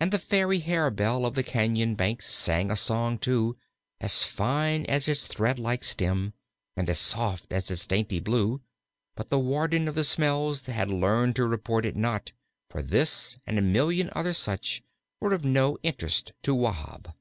And 0.00 0.12
the 0.12 0.18
fairy 0.18 0.58
harebell 0.58 1.24
of 1.24 1.32
the 1.34 1.42
cañon 1.42 1.96
banks 1.96 2.26
sang 2.26 2.70
a 2.70 2.76
song 2.76 3.16
too, 3.18 3.56
as 4.02 4.22
fine 4.22 4.84
as 4.84 5.08
its 5.08 5.26
thread 5.26 5.58
like 5.58 5.82
stem, 5.82 6.34
and 6.76 6.90
as 6.90 6.98
soft 6.98 7.50
as 7.50 7.70
its 7.70 7.86
dainty 7.86 8.20
blue; 8.20 8.60
but 9.14 9.30
the 9.30 9.38
warden 9.38 9.88
of 9.88 9.94
the 9.94 10.04
smells 10.04 10.66
had 10.66 10.90
learned 10.90 11.36
to 11.36 11.46
report 11.46 11.86
it 11.86 11.96
not, 11.96 12.32
for 12.68 12.82
this, 12.82 13.38
and 13.46 13.58
a 13.58 13.62
million 13.62 14.10
other 14.14 14.34
such, 14.34 14.82
were 15.22 15.32
of 15.32 15.42
no 15.42 15.78
interest 15.82 16.32
to 16.42 16.54
Wahb. 16.54 17.14